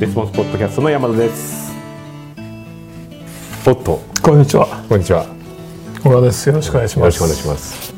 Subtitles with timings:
[0.00, 1.72] レスポンスポッドキャストの山田です。
[3.66, 4.00] おっと。
[4.22, 4.68] こんにちは。
[4.88, 5.24] こんにちは。
[5.24, 5.30] よ
[6.04, 6.48] 小川です。
[6.48, 7.04] よろしくお願いします。
[7.06, 7.92] ろしくお願いします。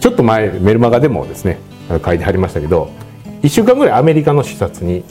[0.00, 1.60] ちょっと前メルマガでもですね
[2.04, 2.90] 書いてありましたけど
[3.42, 5.04] 1週間ぐらいアメリカの視察に。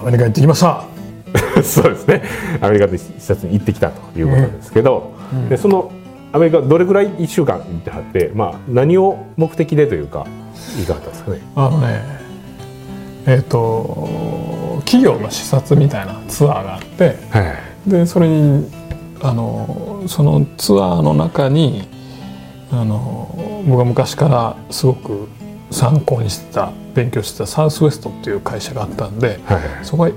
[0.00, 0.84] アメリカ行ってきました。
[1.62, 2.22] そうですね。
[2.62, 5.50] アメリカで視察に行ってきたということですけど、うん。
[5.50, 5.92] でその
[6.32, 10.26] アメリカどれぐらい1週間行ってはって、まあ、何を目的でというか
[10.80, 11.40] いかがだったんですかね。
[11.54, 12.02] あのね
[13.26, 17.54] えっ、と企業の視察みたいなツアーがあっては
[17.86, 18.68] いでそれに
[19.22, 21.88] あのそのツアーの中に
[22.72, 25.28] あの僕が昔からすごく
[25.70, 30.10] 参考にしてた勉強してたサウスウエストっていう会社があったんではいそこは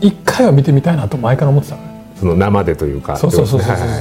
[0.00, 1.88] 一回は見てみたいなと前から思ってたのね。
[2.16, 4.00] その生でというかそうそうそうそうそう、はいは。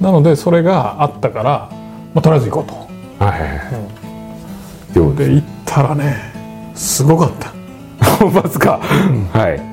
[0.00, 1.70] いなのでそれがあったから、
[2.14, 3.24] まあ、とりあえず行こうと。
[3.24, 6.16] はいうで行ったらね
[6.74, 7.51] すごかった
[8.02, 8.80] 本ますか、
[9.32, 9.60] はい。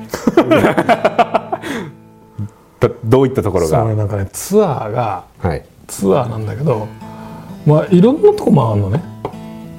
[2.80, 3.84] だどういったところが？
[3.94, 5.62] なんかねツアーがはい。
[5.86, 6.86] ツアーなんだけど
[7.66, 9.02] まあいろんなとこ回るのね。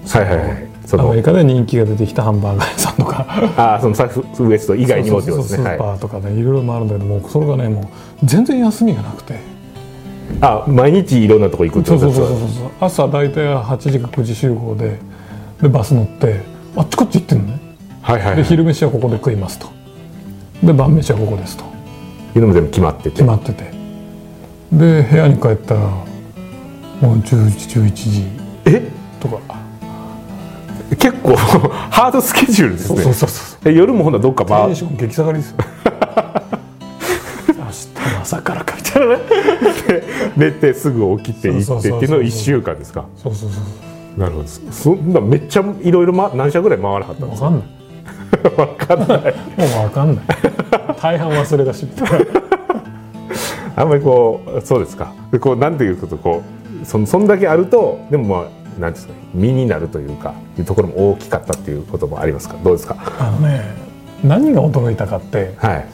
[0.08, 0.68] はいはいはい。
[0.94, 3.26] アメリカで人気が出てきたハンバーガー屋さんとか。
[3.58, 5.78] あーそのサウスウエスト以外にもってそうそうそうスことですねはい。
[5.78, 7.86] ーパーとかねいろいろ回るんだけどもうそれがねもう
[8.24, 9.36] 全然休みがなくて。
[10.40, 14.98] あ毎日いろんなとこ行くってそうことですそうそうそうそう朝大体8時か9時集合で
[15.62, 16.40] でバス乗って
[16.78, 17.60] あっちこっち行ってるのね
[18.02, 18.36] はいはいはい。
[18.38, 19.70] で昼飯はここで食いますと。
[20.64, 21.64] で晩飯はここですと。
[22.36, 23.10] いうのも全部決まってて。
[23.12, 23.72] 決まってて。
[24.72, 28.24] で部屋に帰ったらもう10時11時
[28.66, 28.82] え？
[29.20, 29.40] とか。
[30.98, 31.36] 結構
[31.90, 33.02] ハードスケジュールですね。
[33.02, 33.72] そうそうそうそう。
[33.72, 35.58] え夜もほんならどっか回テンション激下がりですよ。
[37.48, 39.22] 明日の朝からかみたいなね
[40.36, 43.06] 寝てすぐ起きて行ってっていうのを1週間ですか？
[43.16, 44.48] そうそうそうなるほど。
[44.72, 47.62] そんなめっちゃいろいろま何社ぐらい回らはったんです分かんない。
[47.62, 47.68] か
[48.50, 50.26] 分かんないもう分かんない。
[51.02, 52.26] 大半忘れ出しみたいな。
[53.76, 55.14] あんまりこうそうですか。
[55.32, 56.44] でこうなんていうことこ
[56.82, 62.56] うそんそんだけあるとでもまあなんですかね身になるというかいうところも大きかったっていうこともありますか？
[62.64, 62.98] どうですか？
[63.20, 63.64] あのね
[64.24, 65.86] 何が驚いたかってはい。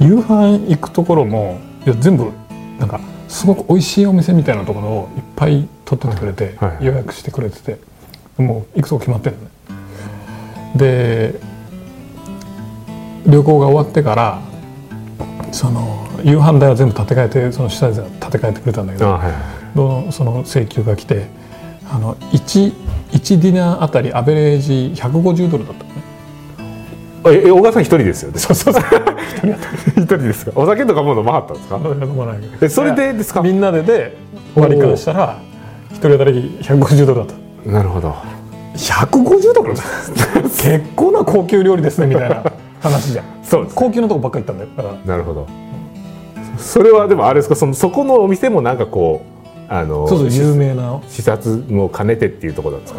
[0.00, 2.30] 夕飯行くところもいや全部
[2.78, 7.78] なんかすごく美味しいお店みたいなところをいっぱい取っててくれて、はい予約してくれてて
[8.38, 9.49] もう行くとこ決まってるのね
[10.76, 11.34] で
[13.26, 14.40] 旅行が終わってから
[15.52, 21.26] その夕飯代は全部立て替えてその主催者が立て替えてくれたんだけどあはいその請求が来て
[21.92, 22.72] あの 1,
[23.12, 26.00] 1ディナーあたりアベレージ150ドルだったのね。
[27.26, 28.38] ええ小川さん一人ですよね？
[28.38, 28.82] そうそうそう。
[29.96, 30.52] 一人ですか？
[30.54, 31.76] お酒とかも飲まはったんですか？
[31.76, 33.42] 飲まないえそれでですか？
[33.42, 34.16] みんなでで
[34.54, 35.38] 割り勘したら
[35.90, 37.26] 一人当たり150ドルだっ
[37.64, 37.70] た。
[37.70, 38.14] なるほど
[38.80, 42.42] 150ドル結構な高級料理ですねみたいな。
[42.80, 43.24] 話じゃん。
[43.42, 43.74] そうです。
[43.76, 44.96] 高級なとこばっかり行ったんだよ。
[45.04, 45.46] なるほど。
[46.56, 49.22] それはでもあれですかそのそこのお店もなんかこ
[49.68, 50.98] うあのそうそう有名な。
[51.08, 52.94] 視察も兼ねてっていうところなんです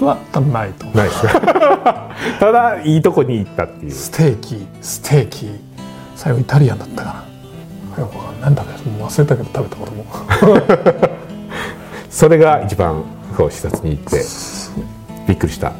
[0.00, 0.06] か？
[0.06, 0.96] は多分ないと思う。
[0.96, 2.10] ないですか？
[2.38, 3.92] ただいいとこに行ったっていう。
[3.92, 5.50] ステーキステーキ。
[6.16, 7.24] 最後イタリアンだったか
[7.96, 8.02] な。
[8.02, 8.48] よくわかんないな。
[8.50, 11.10] んだかもう忘れたけど食べたことも。
[12.10, 13.02] それが一番
[13.36, 14.20] こう視察に行って
[15.30, 15.72] びっくりした。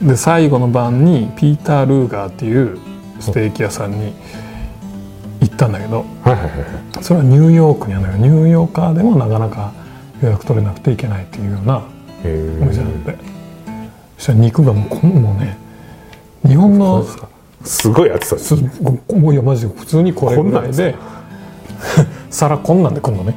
[0.00, 2.78] で最後の晩にピーター・ルーガーっていう
[3.20, 4.12] ステーキ屋さんに
[5.40, 9.72] 行ったんだけどはいはいはいそれはニューヨークにあるんだけどニューヨーカーでもなかなか
[10.20, 11.84] 予約取れなくていけないっていうような
[12.24, 13.18] へお店だって
[14.18, 15.56] そしたら肉がもうこんもうね
[16.46, 17.04] 日本の
[17.64, 18.56] すごい暑さです。
[18.56, 20.96] すもういやマジで普通にこれぐらいこで
[22.30, 23.36] 皿こんなんで来んのね。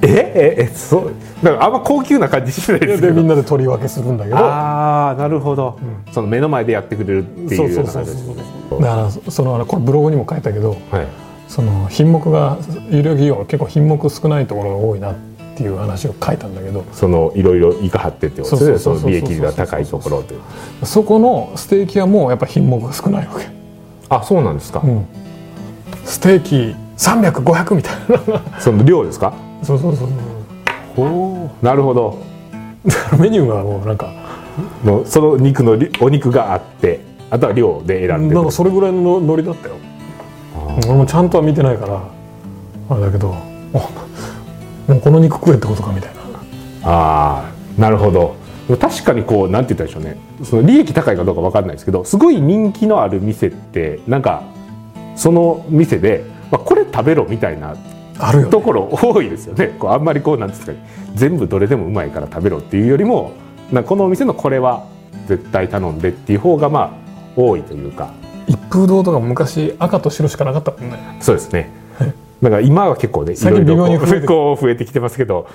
[0.00, 4.36] えええそうだからあんま高級な感じしないですけどでみんなで取り分けするんだけど。
[4.36, 5.78] ああなるほど、
[6.12, 8.34] その目の前でやってくれるっていうような感じですね。
[8.70, 11.06] だからそのこれブログにも書いたけどはい。
[11.48, 12.56] その品目が
[12.88, 15.14] 有料企業は結構品目少ないところが多いなっ
[15.54, 16.82] ていう話を書いたんだけど。
[16.92, 18.78] そのいろいろいかはってってことですね。
[18.78, 20.36] そうそうそうそうその利益が高いところで
[20.86, 23.48] そこのステーキ屋もやっぱ品目が少ないわけ、
[24.08, 25.06] あそうなんですか、うん、
[26.06, 27.94] ステーキ300500みたい
[28.32, 28.60] な。
[28.60, 29.34] その量ですか？
[29.62, 30.18] そうそうそうほう
[31.62, 32.18] なるほど。
[33.18, 34.12] メニューがもうなんか
[34.84, 37.00] もうその肉のりお肉があって
[37.30, 39.76] あとは量で選んでなんかそれぐらいのノリだったよ。
[40.86, 42.00] 俺もちゃんとは見てないから
[42.90, 43.34] あれだけど
[43.74, 43.78] あ
[44.88, 46.90] もうこの肉食えってことかみたいな。
[46.90, 47.44] あ
[47.78, 48.34] あなるほど。
[48.80, 50.16] 確かにこうなんて言ったでしょうね。
[50.42, 54.42] その利益高いかどうか分かんないですけどすごい人気のある店ってなんか
[55.14, 57.76] その店で、まあ、これ食べろみたいな
[58.18, 59.74] あるよ、ね、ところ多いですよね。
[59.78, 60.72] こうあんまりこうなんですか
[61.14, 63.32] 全部どれでもうまいから食べろっていうよりも
[63.70, 64.86] なこのお店のこれは
[65.26, 66.90] 絶対頼んでっていう方がまあ
[67.36, 68.12] 多いというか。
[68.46, 70.98] 一風堂とか昔赤と白しかなかったもんね。
[71.20, 71.70] そうですね。
[72.42, 75.48] だから今は結構ねい最近ろいろこう微妙に増えてこう増えてきてますけど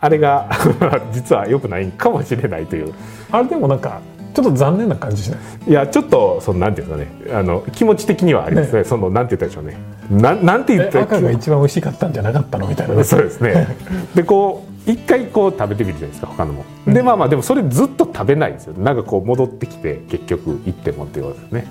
[0.00, 0.50] あれが
[1.14, 2.92] 実は良くないかもしれないという。
[3.30, 4.00] あれでもなんか
[4.34, 5.40] ちょっと残念な感じしない？
[5.70, 7.38] いやちょっとそのなんていうんですかね。
[7.38, 8.84] あの気持ち的にはありますね。
[8.84, 9.76] そのなんて言ったでしょうね。
[10.10, 12.66] なんなんて言えったら赤が一番美味しかったんじゃなかったの？
[12.66, 12.94] みたいな。
[12.94, 13.76] ねそうですね。
[14.14, 18.74] でこう一回こう食べてみるじゃないですか他のも、でまあまあでもそれずっと食べないんですよ。
[18.74, 21.66] なんかこう戻ってきて結局行ってもっていうことですね。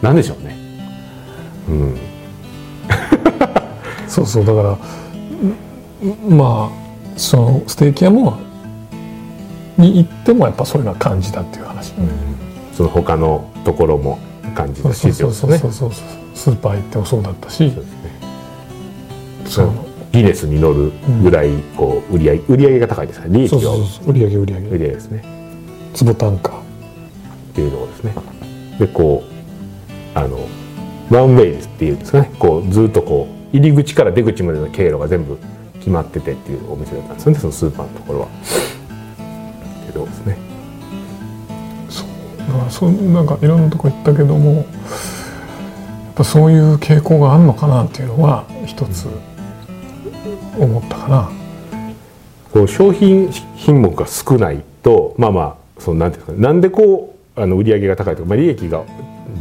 [0.00, 0.56] なんでしょうね。
[1.68, 1.98] うん。
[4.08, 8.38] そうそうだからんまあそのステーキ屋も
[9.78, 11.94] に行ってもやっぱそういうのは感じたっていう話、
[12.74, 14.18] その他のところも
[14.54, 15.58] 感じたしそうそうね。
[15.58, 16.08] そうそうそう。
[16.34, 17.70] スーパー行ってもそうだったし。
[17.70, 18.08] そうですね。
[19.46, 20.92] そのギネスに乗る
[21.22, 23.58] ぐらいこう売り上げ売り上げが高いですから利益を
[24.06, 25.24] 売り上げ売り上売りげ上げですね。
[25.94, 26.58] 坪単価。
[26.58, 26.62] っ
[27.54, 28.14] ていうところですね。
[28.78, 29.22] でこ
[30.14, 30.38] うあの
[31.10, 32.30] ワンウェイっていうんですかね。
[32.38, 35.38] こうずっとこう入り口から出口までの経路が全部
[35.78, 38.28] 決まっててっていうお店だったんですよねそのスーパーのところは
[42.48, 44.64] だからそなんかいろんなとこ行ったけどもやっ
[46.14, 49.06] ぱそういう傾向があるのかなっていうのは一つ
[50.58, 51.30] 思ったかな。
[52.52, 58.84] こう商品品目が少ないとまあまあそのなんていうんですかねなんでこうあの売り上げが高いとか、まあ、利益が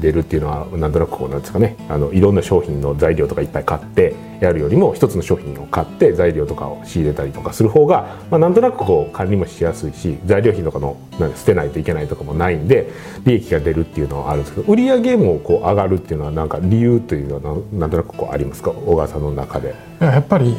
[0.02, 12.92] 出るっていうのはなんとなくこうなんですかねあのいろんな商品の材料とかいっぱい買ってやるよりも一つの商品を買って材料とかを仕入れたりとかする方が、まあ、なんとなくこう管理もしやすいし材料費とかのなんか捨てないといけないとかもないんで
[13.26, 18.72] 利益が出るっていうのはあるんですけど売り上げもこう上がるっていうのはなんか理由というのはなんとなくこうありますか？
[18.72, 19.74] 小川さんの中で。
[20.02, 20.56] いややっぱり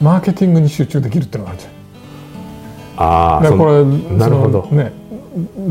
[0.00, 1.74] マーケティングに集中できるっていうのがあるじゃん。
[2.96, 3.84] ああだからこれ
[4.16, 4.92] なるほどね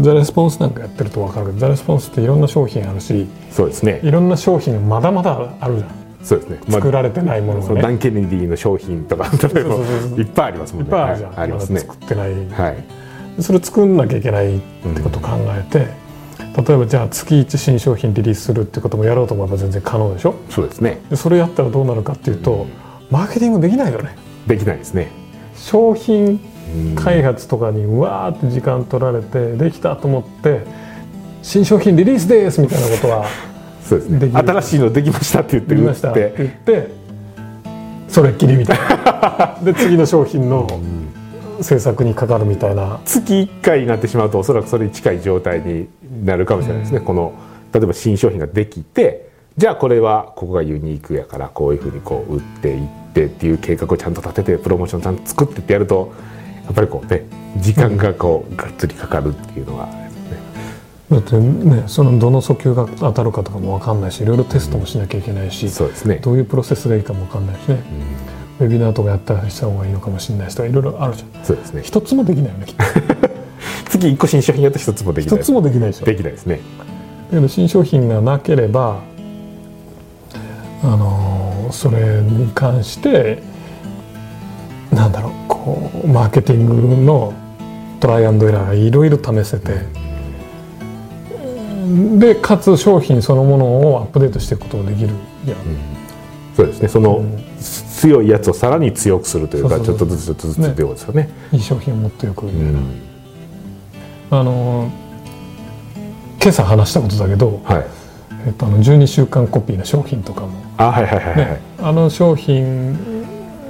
[0.02, 4.02] ザレスポンスなんかやってると分かるけどザレスポンスっていろんな商品あるしそうですね。
[4.04, 5.90] いろんな商品まだまだあるじゃん。
[6.24, 7.82] そうですね、まあ作られてないものがね。
[7.82, 10.86] ダン・ケネディの商品とか例えばいっぱいありますもんね。
[10.86, 11.80] いっぱいあるじゃん、はいありますね。
[11.82, 13.42] 作ってない、はい。
[13.42, 20.36] それ作んなきゃいけないってことを考えて、例えばじゃあ月1新商品リリースするってこともやろうと思えば全然可能でしょ？
[20.50, 21.02] そうですね。
[21.10, 22.68] でそれやったらどうなるかっていうと
[23.12, 24.16] マーケティングできないよね。
[24.48, 25.10] できないですね。
[25.56, 26.40] 商品うん
[26.96, 30.62] 開発とかにわーって時間取られてできたと思って
[31.42, 33.26] 新商品リリースですみたいなことは
[33.84, 34.32] そうですね。
[34.34, 36.88] 新しいのできましたって言ってるましたって言って
[38.08, 39.58] それっきりみたいな。
[39.64, 40.68] で次の商品の
[41.62, 43.00] 制作にかかるみたいな。
[43.06, 45.88] 月1回になってしまうとおそらくそれに近い状態に
[46.24, 47.34] なるかもしれないですね、この
[47.74, 56.14] 例えば新商品ができてじゃあこれはここがユニークやからこういうふうにこう売っていってっていう計画をちゃんと立ててプロモーションちゃんと作ってってやると
[56.66, 57.26] やっぱりこうね
[57.58, 60.04] 時間がこうがっつりかかるっていうのがね。
[61.12, 66.16] だってねそのどの訴求が当たるかとかも分かんないしいろいろテストもしなきゃいけないし、そうですね。
[66.18, 67.84] どういうプロセスがいいかも分かんないしね、
[68.60, 71.44] ウェビナーとかやったりした方がいいのかもしれないしとかいろいろあるじゃん。
[71.44, 71.82] そうですね。
[71.84, 72.84] 一つもできないよねきっと。
[73.92, 75.40] 月1個新商品やったら一つもできない。
[75.40, 76.06] 一つもできないでしょ。
[76.06, 76.60] できないですね。
[77.30, 79.02] だけど新商品がなければ
[80.84, 83.42] あのそれに関して
[86.08, 86.66] マーケティン
[86.98, 87.34] グの
[88.00, 90.04] トライアンドエラーがいろいろ試せて。
[92.18, 95.10] でかつ商品そのものをアップデートしていくことができる。
[95.46, 95.58] じゃん、
[96.56, 96.88] そうですね。
[96.88, 97.44] その、うん
[98.04, 101.30] 強いやつをさらに強くするというかちょっとずつちょっとずつってことですよね。
[101.54, 103.02] いい商品をもっとよく、うん。
[104.30, 104.92] あの
[106.42, 107.86] 今朝話したことだけど、はい。
[108.46, 110.62] えっと、あの12週間コピーの商品とかも。
[110.78, 112.98] あはいはいはいはい、ね、あの商品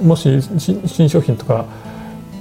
[0.04, 1.64] もし新新商品とか、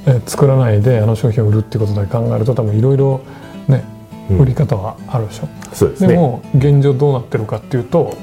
[0.05, 3.21] えー作らないであの商品を売るっていうことだけ考えると多分いろいろ
[3.67, 3.85] ね
[4.29, 4.39] うん。
[4.39, 6.09] 売り方はあるでしょ、そうですね。
[6.09, 8.15] でも現状どうなってるかっていうと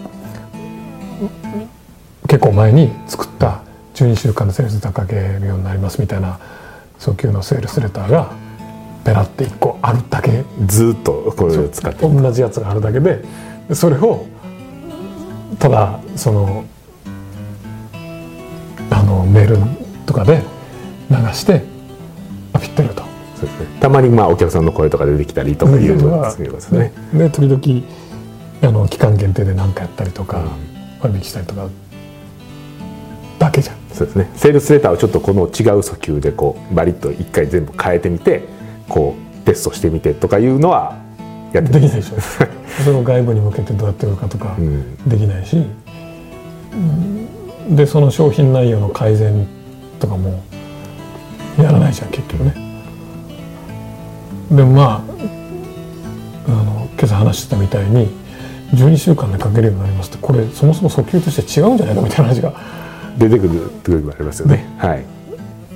[2.29, 3.63] 結構前に作った
[3.95, 6.39] 12週間でセールス高けるようになりますみたいな
[6.99, 8.33] 訴求のセールスレターが
[9.05, 10.45] ペラって1個あるだけ。
[10.67, 13.23] ずーっとこれを使って同じやつがあるだけで
[13.69, 14.27] でそれを
[15.59, 16.65] ただその
[19.31, 19.59] メール
[20.07, 20.43] とかで
[21.11, 21.63] 流して
[22.53, 23.11] あぴったりと。
[23.37, 26.93] そうですねたまにまあお客さんの声とか出てきたりとかいうのがですね。
[27.15, 27.87] で時々
[28.63, 30.45] あの期間限定で何かやったりとか
[31.01, 31.69] 割引したりとか
[33.39, 33.77] だけじゃん。
[33.93, 34.31] そうですね。
[34.35, 38.43] セールスレターをちょっとこの違う訴求でこうバリッと一回全部変えてみて
[38.89, 40.99] こうテストしてみてとかいうのは
[41.53, 42.21] やってできないでしょ。
[42.85, 44.97] それを外部に向けてどうやって売るかとかうん。
[45.09, 47.10] できないし、うん
[47.71, 49.47] でその商品内容の改善
[50.01, 50.43] とかも
[51.59, 52.55] やらないじゃん結局ね。
[54.51, 55.03] でもまあ
[56.49, 58.09] あの今朝話してたみたいに
[58.75, 62.53] 12週間でかけるようになりますってこれそもそも訴求として違うんじゃないのみたいな話が
[63.17, 64.67] 出てくるっていうのがありますよね。
[64.79, 65.05] はい。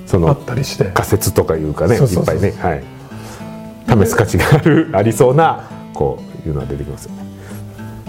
[0.05, 0.91] そあのったりして。
[0.93, 2.51] 仮説とかいうかねいっぱいね。
[2.51, 2.83] はい。
[3.87, 7.23] 試す価値があるありそうなこういうのは出てきますよね。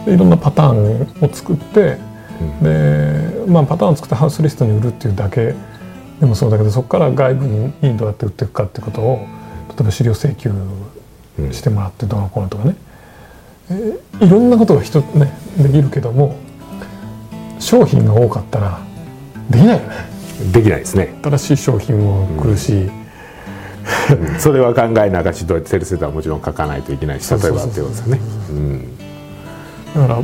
[0.06, 1.98] でいろんなパターンを作って、
[2.62, 5.54] でまあ、パターンを作ってハウスリストに売るっていうだけ
[6.20, 9.26] でもそうだけどそこから外部にどうやって売っていくかってことを
[9.68, 10.50] 例えば資料請求
[11.52, 12.76] してもらってどうのこうのとかね、
[13.70, 16.36] えーいろんなことが人、ね、できるけども
[17.58, 18.80] 商品が多かったら
[19.50, 19.94] できないよね。
[20.52, 21.18] できないですね。
[21.22, 22.90] 新しい商品も来るし、
[24.38, 28.20] それは考えながしどうやってセールスレターはもちろん書かないといけないし例えばっていうことですよね。
[28.50, 28.98] うん。
[29.94, 30.22] だから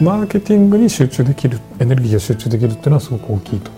[0.00, 3.70] マーケティングに集中できるエネルギーが集中できるっていうのはすごく大きいと。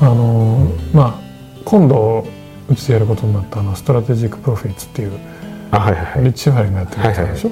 [0.00, 1.20] あのまあ
[1.64, 2.26] 今度
[2.68, 5.12] うちでやることになったあのストラテジック・プロフィッツっていう。
[5.70, 7.50] あはいはいはいリッチ・ファレンがやってるやつあるでしょ、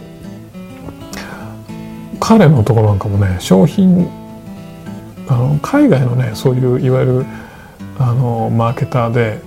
[2.19, 4.09] 彼のところなんかもね商品
[5.29, 7.27] あの海外のねそういういわゆる
[7.99, 9.41] あのマーケターで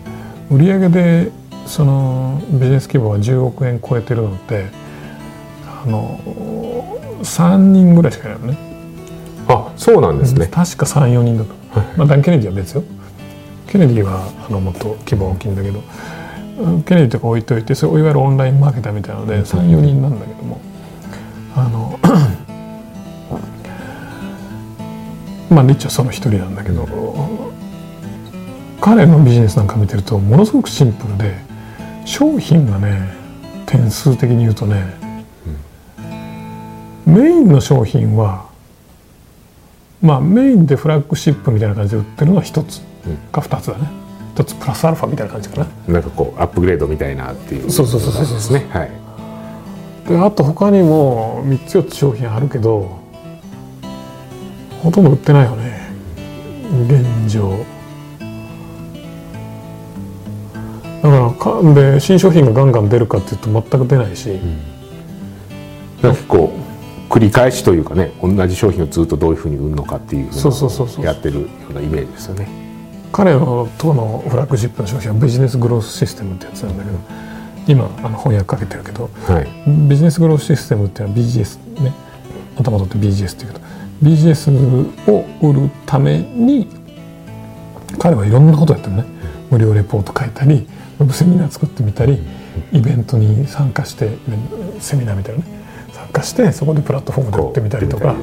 [0.51, 1.31] 売り上げで
[1.65, 4.65] そのビジネス規模が10億円超えてるのって
[5.89, 6.19] の
[7.23, 8.57] 3人ぐらいしかいないのね。
[9.47, 10.47] あそうなんですね。
[10.47, 11.53] 確か34人だと、
[11.97, 12.83] まあ、ダン・ケネディは別よ。
[13.67, 15.83] ケネディはあのもっと規模が大きいんだけど
[16.59, 20.59] うんケネディとか置いといてそれいわゆるオンラインマーケターみたいなので34人なんだけども。
[21.55, 21.99] あの
[25.49, 26.87] まあリッチはその一人なんだけど
[28.79, 31.35] 彼のビジネスなんか見てるとものすごくシンプルで
[32.05, 33.19] 商品がね
[33.65, 34.83] 点数的に言うとね、
[37.05, 38.47] メインの商品は
[40.01, 42.81] まあメインでフラッグシップみたいな感じで売ってるのは一つ
[43.31, 43.87] か二つだね。
[44.35, 45.67] 一つプラスアルファみたいな感じかな。
[45.87, 47.69] なんかこうアップグレードみたいなっていう。
[47.69, 48.35] そうそうそうそうそう。
[48.35, 48.91] ですねはい。
[50.07, 52.99] であと他にも3つ4つ商品あるけど
[54.81, 55.79] ほとんど売ってないよね。
[56.87, 57.65] 現状。
[61.01, 64.39] だからかで新商品がガンガン出るかっていうと全く出ないし、
[66.01, 66.53] なんか結構
[67.19, 72.47] 繰り返しというかね同じ商品をずっとどういうふうに売るのかっていうふそうそうそうやってるようなイメージですよね。
[73.11, 76.97] 彼のとのフラッグシップの商品はビジネスグロースシステムってやつなんだけど
[77.67, 79.47] 今あの翻訳かけてるけどはい。
[79.89, 81.93] ビジネスグロースシステムっていうのは BGS ね
[82.57, 83.65] 頭取って BGS っていうけど
[84.03, 86.67] BGS を売るために
[87.97, 89.03] 彼はいろんなことやってるね。
[89.49, 90.67] 無料レポート書いたり
[90.99, 92.19] ウェブセミナー作ってみたり
[92.71, 94.11] イベントに参加して
[94.79, 95.58] セミナーみたいなね
[96.21, 98.15] 参加してそこでプラットフォームで売ってみたりとか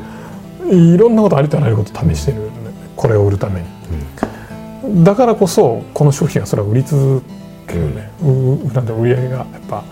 [0.71, 2.51] いろんなことありとあらゆること試してる、ね、
[2.97, 7.23] これを売るために、だからこそこの商品はそれは売り続
[7.67, 9.37] けるね、うなんて売り上げが。
[9.37, 9.85] やっぱ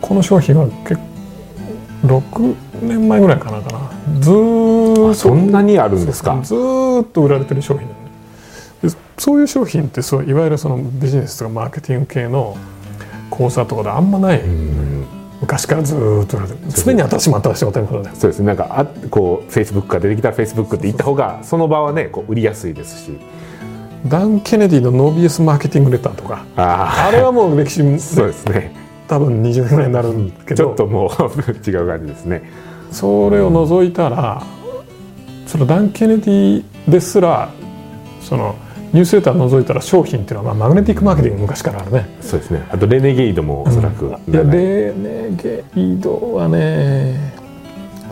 [0.00, 1.02] この商品は結構
[2.20, 4.20] 6年前ぐらいかなかな。
[4.20, 6.38] ずーっとそんなにあるんですか？
[6.42, 7.94] ずーっと売られてる商品で
[9.18, 12.56] そういう商品ってそういわゆるそのビジネスとかマーケティング系の
[13.30, 14.67] 講座とかであんまない、うん
[15.48, 16.38] 昔からずーっと
[16.84, 18.46] 常に新しいも新しいも当たり前だよそうですね。
[18.48, 23.18] なんかあこうフェイスブックが出てきたらフェイスブックって言った方がその場はねこう売りやすいですし。
[24.06, 26.44] ダン・ケネディのノービエスマーケティングレターとか。
[26.56, 28.72] ああれはもう歴史、そうですね。
[29.08, 30.12] 多分20年ぐらいになる
[30.46, 30.64] けど。
[30.64, 31.10] ちょっともう
[31.68, 32.42] 違う感じですね。
[32.92, 34.42] それを除いたら
[35.46, 37.48] そのダン・ケネディですら
[38.20, 38.54] その
[38.92, 42.08] ニュースレター除いたら商品っていうのはまあマグネティックマーケティング昔からあるね。
[42.20, 42.66] そうですね。
[42.70, 47.34] あとレネゲイドもおそらく、いやレネゲイドはね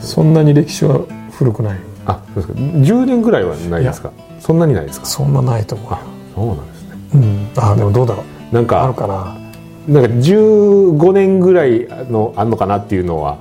[0.00, 1.00] そんなに歴史は
[1.32, 1.78] 古くない。
[2.04, 2.54] あそうですか。
[2.54, 4.12] 10年ぐらいはないですか。
[4.40, 5.06] そんなにないですか。
[5.06, 5.90] そんなないと思う。
[5.90, 6.02] よあ
[6.34, 6.96] そうなんですね。
[7.14, 9.46] うん、あでもどうだろなんうあるかかな。
[9.88, 13.38] なんか15年ぐらいのあんのかなっていうのは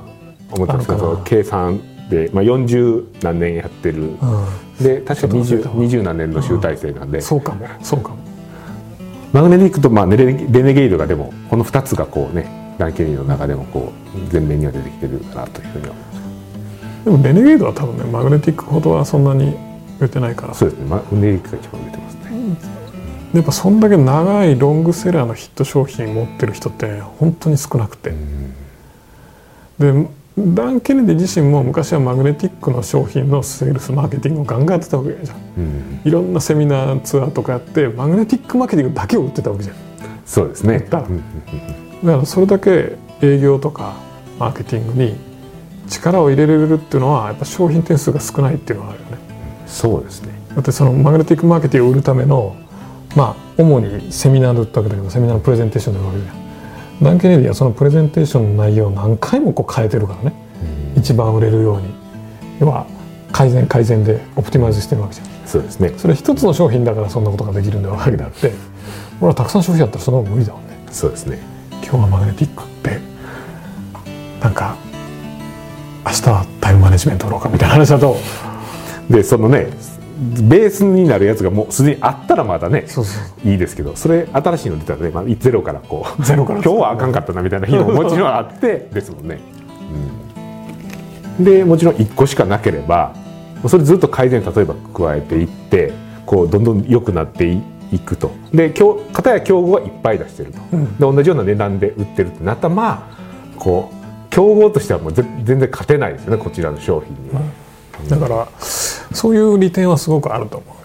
[0.52, 4.18] 思ったんですけど計算で、まあ、40何年やってるう
[4.82, 8.18] で確かちょっと忘れた 20, わ20何年の集大成なんで、んそうかもそうかも。
[9.32, 15.96] マグネティックと、まあ、レネレネゲイドがでもこの2つがこうねダン・ケリーの中でもこう前面には出てきてるかなというふうには。
[17.06, 19.56] でもレネゲイドは多分ねマグネティックほどはそんなに
[20.00, 20.54] 売れてないから。
[20.54, 20.86] そうですね。
[20.86, 22.26] マグネティックが一番売れてますね。
[23.34, 28.14] やっぱそんだけ長いロングセラーのヒット商品持ってる人って本当に少なくて、
[29.78, 35.38] でダン・ケネディ自身も昔はマグネティックの商品のセールスマーケティングをガンガンやってたわけじゃん。
[35.58, 36.02] うん。
[36.04, 39.76] いろんなセミナーツアーとかやってマグネティックマーケティングだけを売ってたわけじゃん。
[40.26, 40.80] そうですね。
[40.80, 41.08] だか
[42.04, 43.96] らそれだけ営業とか
[44.38, 45.16] マーケティングに
[45.88, 49.18] 力を入れれるっていうのはやっぱ商品点数が少ないっていうのはあるよね。
[49.68, 50.34] そうですね。
[50.54, 52.58] だってそのマグネティックマーケティングを売るための
[53.16, 56.45] まあ主にセミナーで売ったわけだけどセミナーのプレゼンテーションで売るわけじゃん
[57.02, 60.36] ダン・ケネディはそのプレゼンテーションの内容を何回もこう変えてるからね。
[60.96, 61.94] 1一番売れるように。
[62.60, 62.88] 要は
[63.32, 65.28] 改善改善でオプティマイズしてるわけじゃん。
[65.46, 65.94] そうですね。
[65.98, 68.52] それ一つの商品だからそんなことができるんだわけであって。
[69.22, 70.76] 俺はたくさん消費やったらそんなの無理だもんね。
[70.90, 71.38] そうですね。
[71.70, 73.00] 今日はマグネティックって
[74.42, 74.76] なんか
[76.04, 78.18] 明日はタイムマネジメント売ろうかみたいな話だと。
[79.12, 79.68] でそのね
[80.18, 82.86] ベースになるやつがもうすでにあったらまだね
[83.44, 86.62] いいですけどそれ新しいの出たらね、まあ、ゼロからこうゼロから。
[86.62, 89.40] 今日はあかんかったなみたいな日ももちろんあって ですもんね、
[91.38, 93.14] うん、でもちろん1個しかなければ
[93.68, 95.92] それずっと改善例えば加えていって
[96.26, 98.32] こうどんどん良くなっていいくと。
[98.54, 100.86] で今日片や競合はいっぱい出してると、うん。
[100.86, 103.18] で同じような値段で売ってるってなったらまあ
[103.58, 103.96] こう
[104.30, 107.42] 競合としてはもうぜ全然勝てないですよねこちらの商品には。
[108.10, 108.48] だから
[109.16, 110.76] そういう利点はすごくあると思う。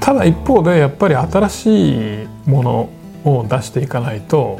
[0.00, 2.90] ただ一方でやっぱり新しいもの
[3.24, 4.58] を出していかないと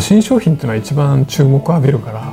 [0.00, 2.32] 新商品っていうのは一番注目を浴びるから、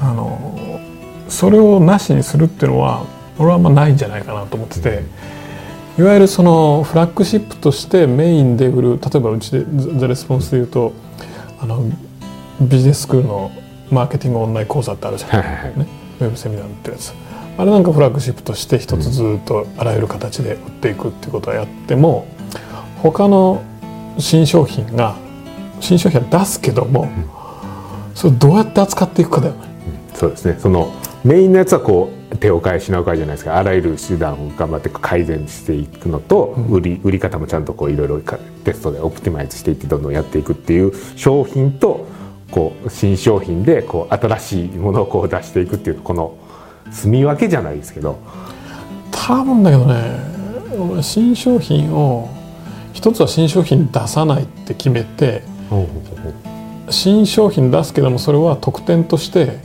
[0.00, 0.80] あの
[1.28, 3.04] それをなしにするっていうのは
[3.38, 5.02] 俺はあんまないんじゃないかなと思ってて、
[5.98, 9.64] いわゆるそのフラッグシップとしてメインで売る例えばうちで
[9.98, 10.92] ザ・レスポンスで言うと
[11.60, 11.84] あの
[12.60, 13.50] ビジネススクールの
[13.90, 15.78] マーケティングオンライン講座ってあるじゃないはいはいはい。
[15.78, 15.86] ね、
[16.20, 17.12] ウェブセミナーってやつ
[17.58, 22.26] あれなんかフラッグシップとして一つずっとあらゆる形で売っていくっていうことはやっても
[23.02, 23.62] 他の
[24.18, 25.16] 新商品が
[25.80, 27.08] 新商品は出すけども、
[28.14, 29.60] それをどうやって扱っていくかだよね。
[30.14, 30.56] そうですね。
[30.58, 30.92] その
[31.24, 33.56] メインのやつはこう手を変え品を変えじゃないですか。
[33.56, 42.06] あらゆる手段を頑張って改善していくのと、売り売り方もちゃんとこういろいろかテストでオプティマイズしていってどんどんやっていくっていう商品と
[42.50, 46.36] こう新商品でこう新しいものをこう出していくっていうこの
[46.90, 48.18] 住み分けじゃないですけど。
[49.12, 50.18] 多分だけどね
[50.78, 52.28] 俺新商品を
[52.92, 55.42] 一つは新商品出さないって決めて
[56.88, 59.58] 新商品出すけどもそれは特典として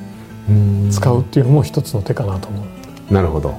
[0.92, 2.64] 使うっていうのも一つの手かなと思
[3.10, 3.14] う。
[3.14, 3.56] なるほど。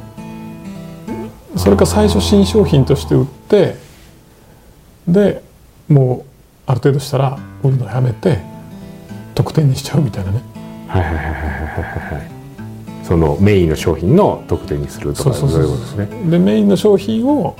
[1.57, 3.77] それか最初新商品として売って
[5.09, 5.43] で
[5.88, 6.25] もう
[6.67, 8.40] ある程度したら売るのやめて
[9.35, 10.40] 特典にしちゃうみたいなね。
[10.88, 11.33] はいはいはいはい
[12.14, 12.36] はい
[13.07, 16.07] そのメインの商品の特典にするとかそういうことですね。
[16.29, 17.57] でメインの商品を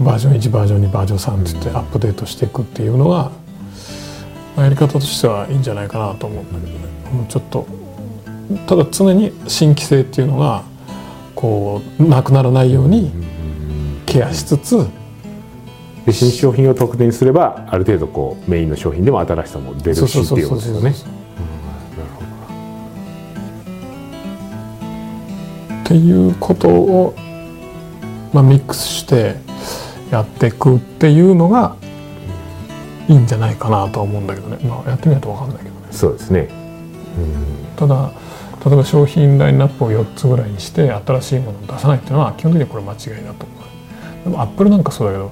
[0.00, 3.30] バージョン1バージョン2バージョン3って言ってアップデートしていくっていうのが、
[4.56, 7.66] まあやり方としてはいいんじゃないかなと思うんだけどねもうちょっと
[8.66, 10.62] ただ常に新規性っていうのが
[11.34, 13.12] こうなくならないように
[14.06, 14.86] ケアしつつ
[16.06, 21.21] で新商品を特典にすればある程度こうメインの商品でも新しさも出るしっていうことですよね。
[25.92, 27.14] っていうことを、
[28.32, 29.36] まあ、ミックスして
[30.10, 31.76] やっていくっていうのが
[33.08, 35.86] いいんじゃないかなとは思うんだけどね、まあ、やってみないと分かんないけどね。
[35.90, 36.48] そうですね。
[37.76, 38.10] ただ
[38.64, 44.24] 例えば商品ラインナップを4つぐらいにして新しいものを出さないっていうのは基本的にはこれ間違いだと思う。
[44.24, 45.30] でもアップルなんかそうだけど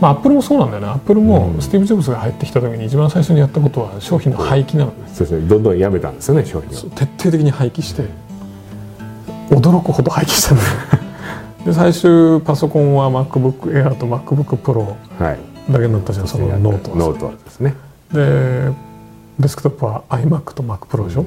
[0.00, 0.88] まあアップルもそうなんだよね。
[0.88, 4.92] アップルもスティーブ・ジョブズが入ってきた時に一番最初にやったことは商品の廃棄なの。
[5.08, 5.46] そうですね。
[5.46, 6.90] どんどんやめたんですよね商品を。
[6.92, 8.04] 徹底的に廃棄して
[9.50, 10.70] 驚くほど廃棄したんだよ
[11.66, 15.38] で最終パソコンは MacBookAir と MacBookPro はい。
[15.72, 16.96] だけになったじゃんそのノートは。
[16.96, 17.74] ノートはですね。
[18.12, 18.72] で
[19.38, 21.26] デスクトップは iMac と MacPro でしょ、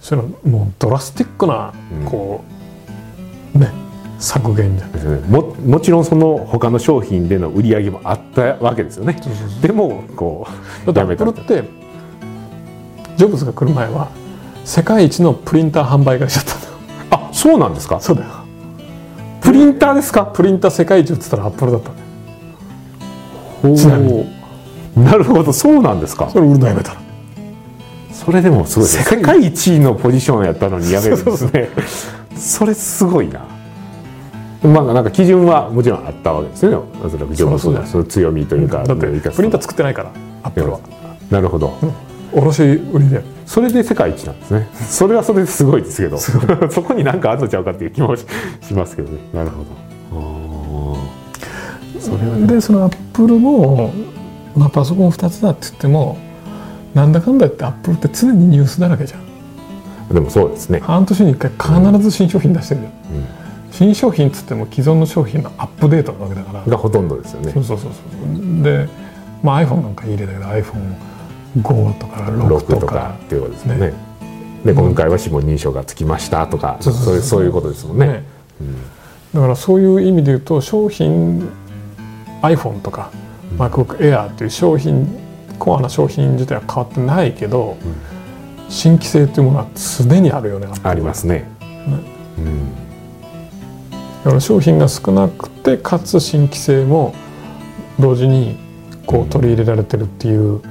[0.00, 2.04] それはもうドラスティックなうん。
[2.04, 2.44] こ
[3.54, 3.70] う、ね
[4.18, 4.92] 削減じゃん。
[4.92, 5.26] ですね。
[5.28, 9.18] ももちろんその他の商品での売り上げもあったわけですよね。
[9.62, 10.46] でもこ
[10.84, 11.64] うだってアップルって
[13.16, 14.10] ジョブズが来る前は
[14.64, 16.69] 世界一のプリンター販売会社だった
[17.10, 18.00] あそうなんですか？
[18.00, 18.28] そうだよ。
[19.40, 20.26] プリンターですか？
[20.26, 21.90] プリンター世界一売ってたらアップルだった
[23.76, 24.24] ちなみに。
[24.96, 25.52] ーなるほど。
[25.52, 26.28] そうなんですか？
[26.30, 26.40] そ。
[26.40, 27.00] れ売るのやめたら
[28.12, 31.70] それでもすごい世界一位のポジションやったのにやめるんですね。
[32.36, 33.46] それすごいな。
[34.62, 37.00] まあなんか基準はもちろんあったわけですよね。
[37.02, 40.10] おそらくジョブズその強みというかだってプリンター作ってないから
[40.42, 40.80] アップルは。
[41.30, 41.78] なるほど
[42.32, 42.62] 卸
[42.92, 44.68] 売りでそれで世界一なんですね。
[44.88, 46.18] それはそれですごいですけど。
[46.70, 48.24] そこに何かあんのちゃうかっていう気もし
[48.62, 49.18] しますけどね。
[49.34, 50.98] なるほど。
[52.00, 52.46] それはね。
[52.46, 53.92] でそのアップルも、
[54.56, 56.16] まあ、パソコン2つだって言っても
[56.94, 60.14] なんだかんだ言ってアップルって常にニュースだらけじゃん。
[60.14, 62.92] でもそうですね、半年に1回必ず新商品出してるじゃん、
[63.70, 66.64] 新商品っつっても既存の商品のアップデートなわけだから。
[66.66, 67.52] がほとんどですよね。
[67.52, 68.62] そうそうそうそう。
[68.64, 68.88] で、
[69.42, 70.46] まあ、iPhone なんかいい例だけど
[71.56, 73.86] iPhone5 とか6 6とかっていうことですよね。
[73.88, 73.94] ね。
[74.64, 77.14] で今回は指紋認証がつきましたとかそうそうそう。
[77.14, 78.06] いうそういうことですもんね。
[78.06, 78.24] ね。
[79.34, 81.48] だからそういう意味で言うと商品
[82.42, 83.10] iPhone とか
[83.56, 85.06] MacBook Air っていう商品
[85.58, 87.76] コアな商品自体は変わってないけど、
[88.68, 91.46] 新規性というものは常にあるよねありますね。
[92.38, 92.74] うん。
[94.24, 97.14] だから商品が少なくてかつ新規性も
[97.98, 98.56] 同時に
[99.06, 100.62] こう取り入れられてるっていう、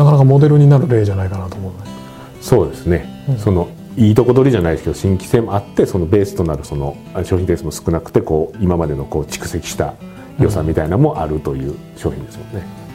[0.00, 1.72] なかなかモデルになる例じゃないかなと思う。
[1.72, 1.78] ね。
[2.40, 3.38] そうですね、うん。
[3.38, 9.94] そのいいとこ取りじゃないですけど新規性もあってそのベースとなるそのあ商品点数も少なくてこう今までのこう蓄積した
[10.38, 12.90] 良さみたいなのもあるという商品ですもんね。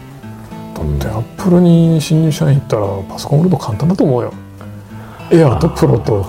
[0.99, 4.33] でアップルに新入社員行ったらパソコン売るの簡単だと思うよ。
[5.31, 6.25] エアとプロと。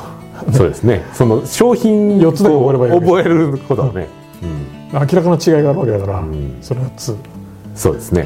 [0.52, 1.04] そうですね。
[1.14, 4.08] その商品四つだけ覚えればいい覚えることはね、
[4.42, 4.92] うん。
[4.92, 6.58] 明らかな違いがあるわけだから、うん。
[6.60, 7.08] その4つ。
[7.08, 7.14] い
[7.74, 8.24] そうですね、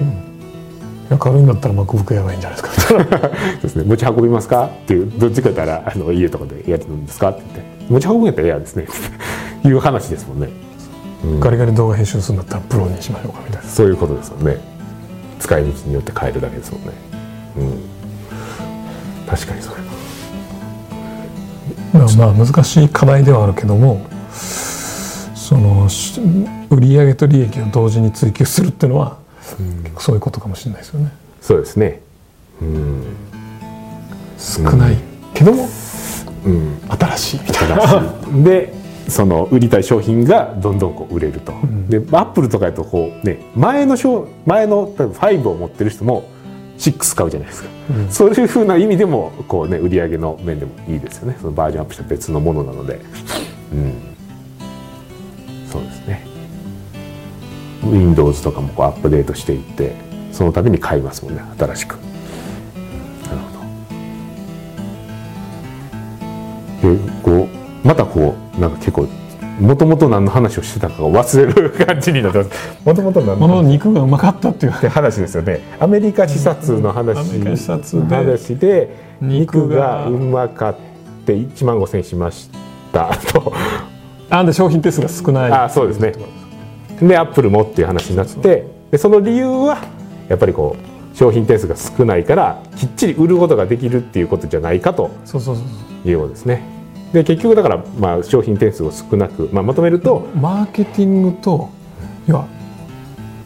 [1.10, 2.98] や軽いんだったら MacBook やばいいんじゃないですか。
[3.62, 3.84] ですね。
[3.84, 4.66] 持ち運びますか？
[4.66, 5.10] っていう。
[5.18, 7.30] どっちか言ったらあの家とかでやるんですか？
[7.30, 7.92] って言って。
[7.92, 8.86] 持ち運ぶんやったらエアですね。
[9.64, 10.48] いう話ですもんね、
[11.24, 11.40] うん。
[11.40, 13.68] ガリガリ動画編集するんだったらプロにしましょうかみたいな。
[13.68, 14.56] そういうことですよね。
[15.38, 16.88] 使い道によって変えるだけですもんね。
[17.58, 17.72] うん。
[19.28, 19.76] 確かにそれ
[21.92, 24.00] まあまあ難しい課題ではあるけども
[24.32, 26.20] そのし
[26.70, 29.16] 売上と利益を同時に追求するっていうのは、
[29.98, 31.12] そういうことかもしれないですよね。
[31.40, 32.00] そうですね。
[32.60, 33.04] うん
[34.38, 34.96] 少ない。
[35.34, 35.68] けども
[36.44, 36.80] うん。
[36.88, 38.14] 新しいみたいな。
[38.42, 38.72] で
[39.08, 41.88] その売りたい商品がどんどんこう売れると、ん。
[41.88, 46.28] でアップルとかやとこうね前の商前の例えば5を持ってる人も
[46.78, 48.10] 6買うじゃないですか、うん。
[48.10, 51.36] そういうふうな意味でもこうね売り上げの面でもいいですよね。
[51.40, 53.00] そのバージョンアップした別のものなので。
[53.72, 53.94] うん。
[55.70, 56.29] そうですね
[57.84, 59.94] Windows とかもこうアップデートしていって
[60.32, 61.94] その度に買いますもんね新しく。
[61.94, 63.52] なるほ
[66.82, 66.94] ど。
[66.94, 67.48] でこ
[67.84, 69.08] うまたこうなんか結構
[69.60, 72.50] もともと何の話をしてたかを忘れる感じになってます
[72.82, 74.72] もともと何この肉がうまかったっていう。
[74.72, 75.60] 話ですよね。
[75.78, 78.16] アメリカ視察の話,、視察で。
[78.16, 80.76] 話で肉がうまかっ
[81.26, 82.48] て1万5000円しまし
[82.92, 83.14] た。
[83.32, 83.52] と。
[84.30, 85.52] あんで商品手数が少ない。
[85.52, 86.14] あそうですね
[87.00, 89.82] でアップルもっていう話になってでその理由は
[90.28, 90.76] やっぱりこ
[91.12, 95.64] う商品点数が少ないからきっちり売ることができるっていうことじゃないかとそうそうそう
[96.06, 96.62] いうようですね。
[97.12, 101.68] で結局だからまあ商品点数を少なく、まあ、まとめるとマーケティングと
[102.26, 102.46] 要は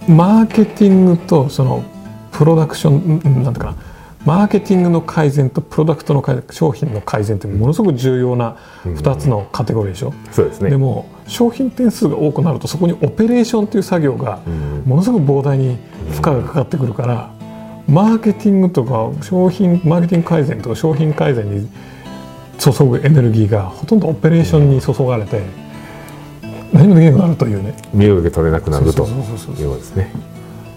[0.06, 1.82] マーケティングとその
[2.30, 3.76] プロダクションうんなんてかな。
[4.24, 10.70] マーケティングの改善とプロダクトの改善商品の改善ってものすごく重要な2つのカテゴリーでしょ、そうですね。
[10.70, 14.82] でも商品点数が多くなるとそこにオペレーションという作業がうん。
[14.84, 15.78] ものすごく膨大に
[16.10, 17.30] 負荷がかかってくるから
[17.88, 21.68] マーケティングとか商品マーケティング改善とか商品改善に
[22.58, 25.42] 注ぐエネルギーがほとんどオペレーションに注がれて
[26.72, 27.74] 何もできなくなるというね。
[27.92, 30.10] 身動きが取れなくなるということですね。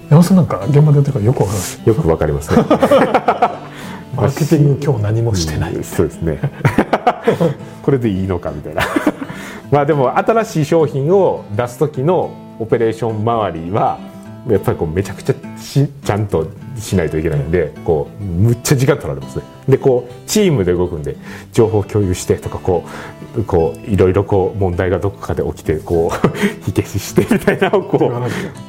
[0.10, 1.54] 山田さんなんか現場でやってるからよくわか
[1.86, 2.64] るよくわかりますね。
[4.16, 6.40] マーケティング今日何もしてない、うんそうですね。
[7.84, 8.84] これでいいのかみたいな
[9.72, 14.00] まあでも新しい商品を出す時のオペレーション周りは
[14.48, 16.48] やっぱりこうめちゃくちゃしちゃんと
[16.80, 19.44] しないといけないんでこうむっちゃ時間取られますね。
[19.68, 21.18] でこうチームで動くんで
[21.52, 22.86] 情報共有してとかこ
[23.36, 28.12] うこういろいろこう問題がどこかで起きてこう 火消ししてみたいなのをこ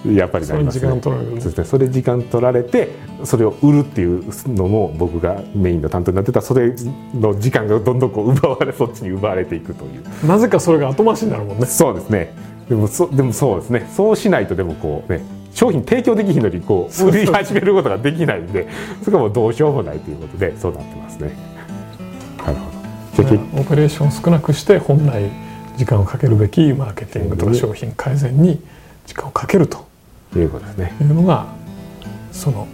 [0.04, 1.64] うやっぱりなりますね。
[1.64, 2.88] それ時間取られて
[3.24, 6.40] それを売るっていうのも僕がメインの担当になってた。
[6.40, 6.74] それ
[7.14, 10.26] の時間がどんどんこう奪われそっちに奪われていくという。
[10.26, 11.66] なぜかそれが後回しになるもんね。
[11.66, 12.32] そうですね。
[12.68, 13.88] でもそでもそうですね。
[13.94, 15.22] そうしないとでもこうね
[15.58, 18.68] 商品提供できひんのにこう売り始めることができないんで
[19.02, 21.32] それがもうどうしようもないということでそうなってますね。
[22.38, 23.60] なるほど。
[23.60, 25.28] オペレーションを少なくして本来
[25.76, 28.62] 時間をかけるべきマーケティングとか商品改善に
[29.06, 29.88] 時間をかけると。
[30.36, 30.92] いうことですね。
[31.00, 31.46] いうのが
[32.30, 32.68] その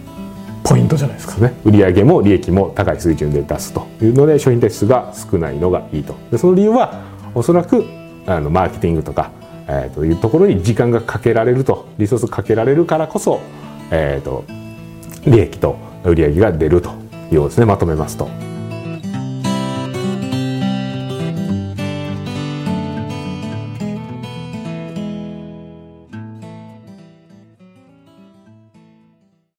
[0.63, 1.37] ポイントじゃないですか。
[1.41, 1.53] ね。
[1.63, 6.15] 売上も利益も高い水準で出すというので商品提出が少ないのがいいと。
[6.29, 7.01] でその理由は
[7.33, 7.83] おそらく
[8.27, 9.31] あのマーケティングとか、
[9.67, 13.41] えーというところに時間がかけられるとリソースかけられるからこそ、
[13.91, 14.45] えー、と
[15.25, 18.54] 利益と売上が出るということですねまとめますと。